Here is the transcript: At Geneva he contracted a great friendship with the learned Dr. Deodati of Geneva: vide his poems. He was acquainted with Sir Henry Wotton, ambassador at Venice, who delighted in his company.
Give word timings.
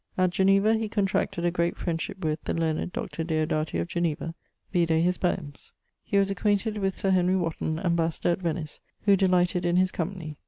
At 0.17 0.31
Geneva 0.31 0.73
he 0.73 0.89
contracted 0.89 1.45
a 1.45 1.51
great 1.51 1.77
friendship 1.77 2.25
with 2.25 2.43
the 2.45 2.55
learned 2.55 2.91
Dr. 2.91 3.23
Deodati 3.23 3.77
of 3.77 3.87
Geneva: 3.87 4.33
vide 4.73 4.89
his 4.89 5.19
poems. 5.19 5.73
He 6.03 6.17
was 6.17 6.31
acquainted 6.31 6.79
with 6.79 6.97
Sir 6.97 7.11
Henry 7.11 7.35
Wotton, 7.35 7.77
ambassador 7.77 8.29
at 8.31 8.41
Venice, 8.41 8.79
who 9.03 9.15
delighted 9.15 9.63
in 9.63 9.75
his 9.75 9.91
company. 9.91 10.37